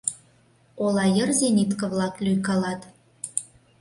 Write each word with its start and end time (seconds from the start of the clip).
Ола 0.83 1.05
йыр 1.15 1.29
зенитке-влак 1.39 2.15
лӱйкалат. 2.25 2.81